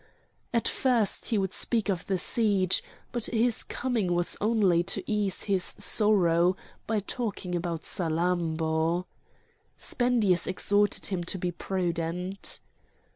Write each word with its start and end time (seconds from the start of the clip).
At 0.51 0.67
first 0.67 1.27
he 1.29 1.37
would 1.37 1.53
speak 1.53 1.87
of 1.87 2.07
the 2.07 2.17
siege, 2.17 2.83
but 3.11 3.25
his 3.27 3.61
coming 3.61 4.15
was 4.15 4.35
only 4.41 4.81
to 4.81 5.03
ease 5.05 5.43
his 5.43 5.75
sorrow 5.77 6.55
by 6.87 7.01
talking 7.01 7.53
about 7.53 7.81
Salammbô. 7.83 9.05
Spendius 9.77 10.47
exhorted 10.47 11.05
him 11.05 11.23
to 11.25 11.37
be 11.37 11.51
prudent. 11.51 12.59